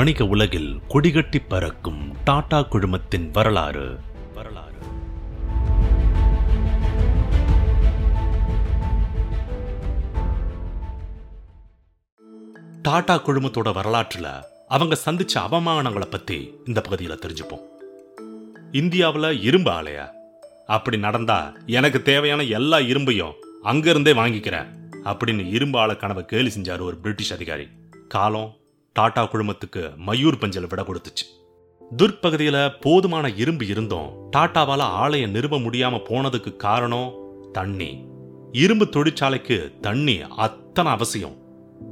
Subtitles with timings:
[0.00, 3.98] வணிக உலகில் கொடிகட்டி பறக்கும் டாடா குழுமத்தின் வரலாறு.
[4.34, 4.78] வரலாறு
[12.82, 17.62] டாடா குழுமத்தோட வரலாற்றுல அவங்க சந்திச்ச அவமானங்களை பத்தி இந்த பகுதியில தெரிஞ்சுப்போம்.
[18.72, 20.10] இந்தியாவுல இரும்பு ஆலையா?
[20.66, 24.66] அப்படி நடந்தா எனக்கு தேவையான எல்லா இரும்பையும் அங்கிருந்தே வாங்கிக்கிறேன்
[25.04, 27.68] அப்படின்னு இரும்பு ஆலை கனவை கேலி செஞ்சாரு ஒரு பிரிட்டிஷ் அதிகாரி.
[28.08, 28.58] காலம்
[28.92, 31.26] டாடா குழுமத்துக்கு மயூர் பஞ்சல் விட கொடுத்துச்சு.
[31.96, 37.14] துர்ப்பகுதியில போதுமான இரும்பு இருந்தும் டாட்டாவால ஆலையை நிறுவ முடியாம போனதுக்கு காரணம்
[37.52, 38.04] தண்ணி.
[38.52, 41.36] இரும்பு தொழிற்சாலைக்கு தண்ணி அத்தனை அவசியம்.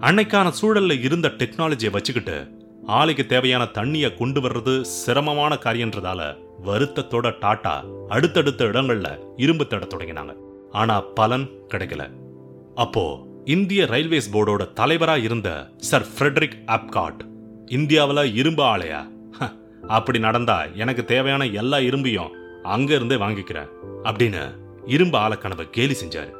[0.00, 2.48] அன்னைக்கான சூழல்ல இருந்த டெக்னாலஜியை வச்சுக்கிட்டு
[2.86, 10.34] ஆலைக்கு தேவையான தண்ணியை கொண்டு வர்றது சிரமமான காரியன்றதால வருத்தத்தோட டாட்டா அடுத்தடுத்த இடங்கள்ல இரும்பு தேட தொடங்கினாங்க.
[10.70, 12.10] ஆனா பலன் கிடைக்கல.
[12.74, 17.20] அப்போ இந்திய ரயில்வேஸ் போர்டோட தலைவரா இருந்த சர் ஃப்ரெட்ரிக் ஆப்காட்
[17.66, 19.10] இந்தியாவுல இரும்பு ஆலையா?
[19.30, 19.52] ஹ,
[19.88, 22.30] அப்படி நடந்தா எனக்கு தேவையான எல்லா இரும்பையும்
[22.62, 23.68] அங்க இருந்தே வாங்கிக்கிறேன்
[24.02, 24.54] அப்படின்னு
[24.86, 26.32] இரும்பு ஆலக்கனவை கேலி செஞ்சாரு.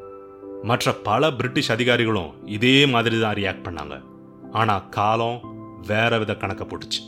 [0.63, 4.03] மற்ற பல பிரிட்டிஷ் அதிகாரிகளும் இதே மாதிரி தான் ரியாக்ட் பண்ணாங்க.
[4.51, 5.41] ஆனா காலம்
[5.87, 7.01] வேற வித கணக்க போட்டுச்சு.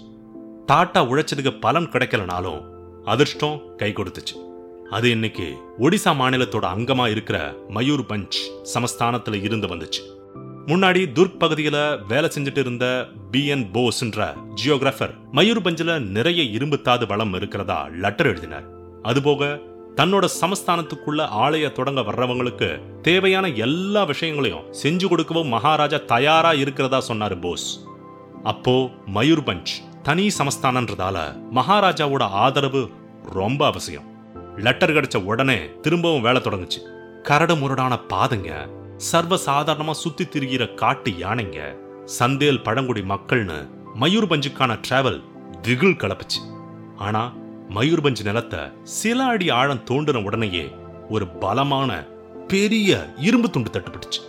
[0.72, 2.64] டாட்டா உழைச்சதுக்கு பலன் கிடைக்கலனாலும்
[3.04, 4.53] அதிர்ஷ்டம் கை கொடுத்துச்சு.
[4.90, 10.02] அது இன்னைக்கு ஒடிசா மாநிலத்தோட அங்கமா இருக்கிற மயூர் பஞ்ச் சமஸ்தானத்துல இருந்து வந்துச்சு.
[10.66, 13.46] முன்னாடி துர்க் பகுதியில வேலை செஞ்சுட்டு இருந்த பி.
[13.46, 13.70] என்.
[13.72, 18.64] போஸ்ன்ற ஜியோகிராஃபர் மயூர் பஞ்சில் நிறைய இரும்புத்தாது வளம் இருக்கிறதா லெட்டர் எழுதினார்.
[19.02, 19.60] அதுபோக
[19.96, 27.84] தன்னோட சமஸ்தானத்துக்குள்ள ஆலய தொடங்க வர்றவங்களுக்கு தேவையான எல்லா விஷயங்களையும் செஞ்சு கொடுக்கவும் மகாராஜா தயாரா இருக்கிறதா சொன்னாரு போஸ்.
[28.42, 32.90] அப்போ மயூர்பஞ்ச் தனி சமஸ்தானன்றதால மகாராஜாவோட ஆதரவு
[33.32, 34.12] ரொம்ப அவசியம்.
[34.56, 36.80] லெட்டர் கிடைச்ச உடனே திரும்பவும் வேலை தொடங்குச்சு.
[37.22, 43.68] கரடு முரடான பாதைங்க சர்வ சாதாரணமா சுத்தி திரிகிற காட்டு யானைங்க சந்தேல் பழங்குடி மக்கள்னு
[44.00, 45.22] மயூர்பஞ்சுக்கான டிராவல்
[45.60, 46.40] திகில் கலப்புச்சு.
[46.96, 47.32] ஆனா
[47.68, 50.74] மயூர்பஞ்சு நிலத்தை சில அடி ஆழம் தோண்டின உடனேயே
[51.08, 52.06] ஒரு பலமான
[52.48, 54.22] பெரிய இரும்பு துண்டு தட்டுப்பட்டுச்சு.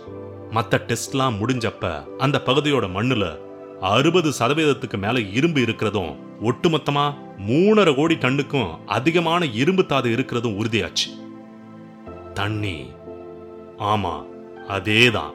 [0.50, 3.38] மத்த டெஸ்ட்லாம் முடிஞ்சப்ப அந்த பகுதியோட மண்ணுல
[3.80, 7.14] அறுபது சதவீதத்துக்கு மேல இரும்பு இருக்கிறதும் ஒட்டுமொத்தமா
[7.46, 11.34] மூணரை கோடி டன்னுக்கும் அதிகமான இரும்பு தாது இருக்கிறதும் உறுதியாச்சு.
[12.32, 12.90] தண்ணி.
[13.78, 14.26] ஆமா
[14.68, 15.30] அதேதான்.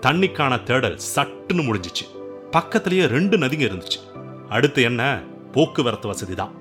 [0.00, 2.20] தண்ணிக்கான தேடல் சட்டுன்னு முடிஞ்சிச்சு.
[2.50, 4.22] பக்கத்திலேயே ரெண்டு நதிங்க இருந்துச்சு.
[4.48, 5.22] அடுத்து என்ன?
[5.52, 6.52] போக்குவரத்து வசதி தான்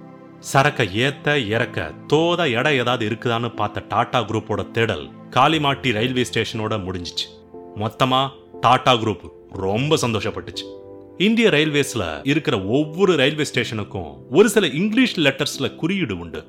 [0.53, 7.55] சரக்க ஏத்த இறக்க தோத எடை ஏதாவது இருக்குதான்னு பார்த்த டாடா குரூப்போட தேடல் காளிமாட்டி ரயில்வே ஸ்டேஷனோட முடிஞ்சிச்சு.
[7.75, 8.29] மொத்தமா
[8.61, 10.82] டாடா குரூப் ரொம்ப சந்தோஷப்பட்டுச்சு.
[11.17, 16.45] இந்திய ரயில்வேஸ்ல இருக்கிற ஒவ்வொரு ரயில்வே ஸ்டேஷனுக்கும் ஒரு சில இங்கிலீஷ் லெட்டர்ஸ்ல குறியீடு உண்டு.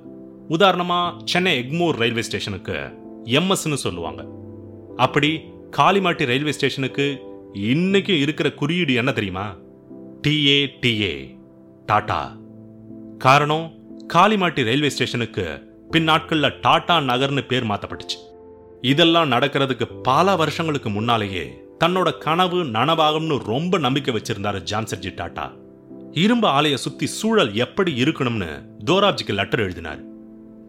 [0.49, 2.73] உதாரணமா சென்னை எக்மோர் ரயில்வே ஸ்டேஷனுக்கு
[3.25, 4.25] எம்எஸ்ன்னு சொல்லுவாங்க.
[4.97, 7.19] அப்படி காளிமாட்டி ரயில்வே ஸ்டேஷனுக்கு
[7.53, 9.57] இன்னைக்கு இருக்கிற குறியீடு என்ன தெரியுமா?
[10.27, 11.37] T A T A
[11.87, 12.37] Tata.
[13.19, 13.73] காரணம்
[14.15, 18.33] காளிமாட்டி ரயில்வே ஸ்டேஷனுக்கு பின் நாட்கள்ல டாடா நகர்னு பேர் மாத்தப்பட்டுச்சு.
[18.81, 25.47] இதெல்லாம் நடக்கிறதுக்கு பல வருஷங்களுக்கு முன்னாலேயே தன்னோட கனவு நனவாகும்னு ரொம்ப நம்பிக்கை வச்சிருந்தாரு ஜான்சர்ஜி டாட்டா.
[26.13, 28.51] இரும்பு ஆலைய சுத்தி சூழல் எப்படி இருக்கணும்னு
[28.87, 30.03] தோராப்ஜிக்கு லெட்டர் எழுதினார்.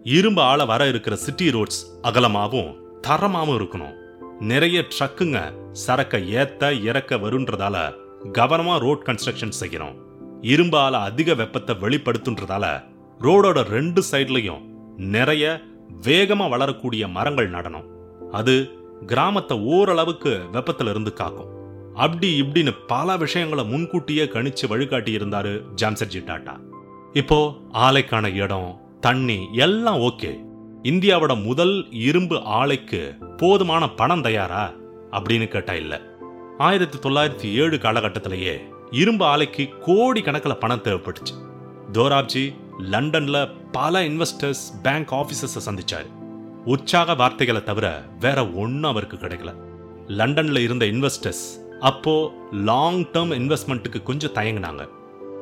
[0.03, 2.73] இரும்பு ஆலை வர இருக்கிற சிட்டி ரோட்ஸ் அகலமாவும்
[3.07, 3.93] தரமாவும் இருக்கணும்.
[4.39, 5.53] நிறைய ட்ரக்குங்க
[5.87, 7.93] சரக்க ஏத்த இறக்க வருன்றதால
[8.33, 9.95] கவனமா ரோட் கன்ஸ்ட்ரக்ஷன் செய்யணும்.
[10.41, 12.83] இரும்பு ஆலை அதிக வெப்பத்தை வெளிப்படுத்துன்றதால
[13.19, 14.63] ரோடோட ரெண்டு சைட்லையும்
[14.97, 15.61] நிறைய
[16.01, 17.87] வேகமா வளரக்கூடிய மரங்கள் நடணும்.
[18.31, 18.55] அது
[19.05, 21.53] கிராமத்தை ஓரளவுக்கு வெப்பத்துல இருந்து காக்கும்.
[21.95, 26.59] அப்படி இப்படின்னு பல விஷயங்களை முன்கூட்டியே கணிச்சு வழிகாட்டி இருந்தாரு ஜாம்சர்ஜி டாட்டா.
[27.13, 30.43] இப்போ ஆலைக்கான இடம் தண்ணி எல்லாம் ஓகே.
[30.83, 34.71] இந்தியாவோட முதல் இரும்பு ஆலைக்கு போதுமான பணம் தயாரா?
[35.11, 36.01] அப்படின்னு கேட்டா இல்ல.
[36.57, 38.59] ஆயிரத்தி தொள்ளாயிரத்தி ஏழு காலகட்டத்திலேயே
[38.91, 41.33] இரும்பு ஆலைக்கு கோடி கணக்கில் பணம் தேவைப்பட்டுச்சு.
[41.91, 46.24] தோராப்ஜி லண்டன்ல பல இன்வெஸ்டர்ஸ் பேங்க் ஆபீசர்ஸை சந்திச்சாரு.
[46.65, 49.53] உற்சாக வார்த்தைகளை தவிர வேற ஒன்றும் அவருக்கு கிடைக்கல.
[50.07, 51.45] லண்டன்ல இருந்த இன்வெஸ்டர்ஸ்
[51.79, 54.87] அப்போ லாங் டேர்ம் இன்வெஸ்ட்மெண்ட்டுக்கு கொஞ்சம் தயங்கினாங்க.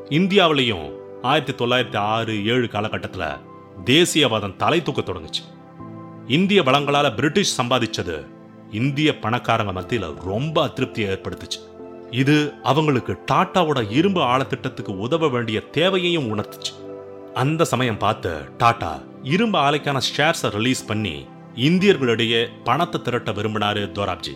[0.10, 0.92] இந்தியாவிலையும்
[1.22, 3.36] ஆயிரத்தி தொள்ளாயிரத்தி ஆறு ஏழு காலகட்டத்தில்
[3.86, 5.44] தேசியவாதம் தலை தூக்க தொடங்குச்சு.
[6.28, 8.26] இந்திய வளங்களால் பிரிட்டிஷ் சம்பாதிச்சது
[8.72, 11.62] இந்திய பணக்காரங்க மத்தியில் ரொம்ப அதிருப்தியை ஏற்படுத்துச்சு.
[12.12, 16.74] இது அவங்களுக்கு டாட்டாவோட இரும்பு ஆழத்திட்டத்துக்கு உதவ வேண்டிய தேவையையும் உணர்த்துச்சு.
[17.34, 21.26] அந்த சமயம் பார்த்து டாட்டா இரும்பு ஆலைக்கான ஷேர்ஸை ரிலீஸ் பண்ணி
[21.56, 24.34] இந்தியர்களிடையே பணத்தை திரட்ட விரும்பினாரு தோராப்ஜி.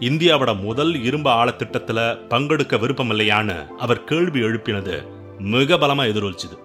[0.00, 5.06] இந்தியாவோட முதல் இரும்பு ஆழத்திட்டத்துல பங்கெடுக்க விருப்பம் இல்லையான்னு அவர் கேள்வி எழுப்பினது
[5.38, 6.58] மிக பலமா எதிரொலிச்சுது.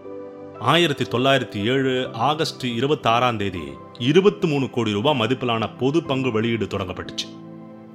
[0.59, 3.63] ஆயிரத்தி தொள்ளாயிரத்தி ஏழு ஆகஸ்ட் இருபத்தி ஆறாம் தேதி
[3.99, 7.27] இருபத்தி மூணு கோடி ரூபாய் மதிப்பிலான பொது பங்கு வெளியீடு தொடங்கப்பட்டுச்சு.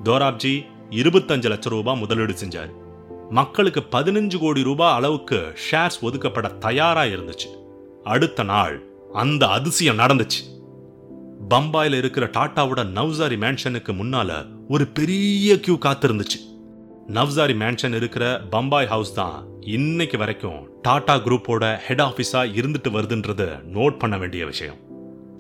[0.05, 2.73] தோராப்ஜி இருபத்தஞ்சு லட்சம் ரூபாய் முதலீடு செஞ்சார்.
[3.31, 7.51] மக்களுக்கு பதினஞ்சு கோடி ரூபாய் அளவுக்கு ஷேர்ஸ் ஒதுக்கப்பட தயாரா இருந்துச்சு.
[8.05, 10.41] அடுத்த நாள் அந்த அதிசயம் நடந்துச்சு.
[11.51, 16.39] பம்பாயில் இருக்கிற டாட்டாவோட நவ்சாரி மேன்ஷனுக்கு முன்னால ஒரு பெரிய கியூ காத்திருந்துச்சு.
[17.09, 23.99] நவ்சாரி மேன்ஷன் இருக்கிற பம்பாய் ஹவுஸ் தான் இன்னைக்கு வரைக்கும் டாடா குரூப்போட ஹெட் ஆஃபீஸா இருந்துட்டு வருதுன்றது நோட்
[23.99, 24.77] பண்ண வேண்டிய விஷயம்.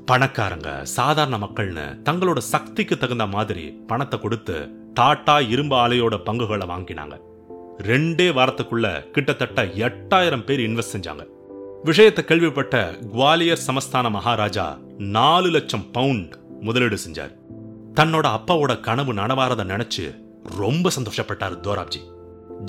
[0.06, 7.20] பணக்காரங்க சாதாரண மக்கள்னு தங்களோட சக்திக்கு தகுந்த மாதிரி பணத்தை கொடுத்து டாடா இரும்பு ஆலையோட பங்குகளை வாங்கினாங்க.
[7.78, 11.32] ரெண்டே வாரத்துக்குள்ள கிட்டத்தட்ட எட்டாயிரம் பேர் இன்வெஸ்ட் செஞ்சாங்க.
[11.84, 17.32] விஷயத்தை கேள்விப்பட்ட குவாலியர் சமஸ்தான மகாராஜா நாலு லட்சம் பவுண்ட் முதலீடு செஞ்சார்.
[17.94, 20.04] தன்னோட அப்பாவோட கனவு நனவாரத நினைச்சு
[20.56, 22.00] ரொம்ப சந்தோஷப்பட்டார் தோராப்ஜி.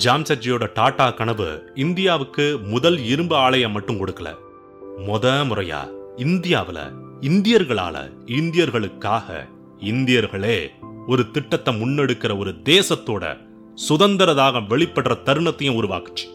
[0.04, 4.34] ஜாம்சர்ஜியோட டாடா கனவு இந்தியாவுக்கு முதல் இரும்பு ஆலயம் மட்டும் கொடுக்கல.
[5.06, 5.82] முத முறையா
[6.16, 6.78] இந்தியாவுல
[7.20, 7.96] இந்தியர்களால
[8.26, 9.48] இந்தியர்களுக்காக
[9.80, 10.68] இந்தியர்களே
[11.06, 13.36] ஒரு திட்டத்தை முன்னெடுக்கிற ஒரு தேசத்தோட
[13.88, 16.26] சுதந்திரதாக வெளிப்படுற தருணத்தையும் உருவாக்குச்சு.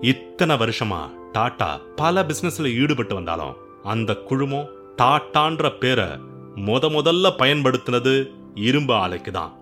[0.00, 4.70] இத்தனை வருஷமா டாட்டா பல பிசினஸ்ல ஈடுபட்டு வந்தாலும் அந்த குழுமம்
[5.02, 6.08] டாட்டான்ற பேரை
[6.66, 8.14] முத முதல்ல பயன்படுத்தினது
[8.54, 9.52] இரும்பு ஆலைக்கு தான்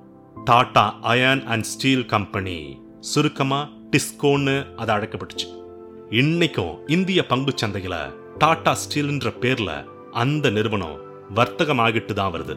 [0.45, 2.57] Tata iron and steel company
[3.01, 3.61] சுருக்கமா
[3.93, 5.49] டிஸ்கோன்னு அது அழைக்கப்பட்டுச்சு.
[6.11, 7.97] இன்னைக்கும் இந்திய பங்குச் சந்தையில
[8.39, 9.71] டாடா ஸ்டீல்ன்ற பேர்ல
[10.23, 10.99] அந்த நிறுவனம்
[11.35, 12.57] வர்த்தகமாகிட்டு தான் வருது.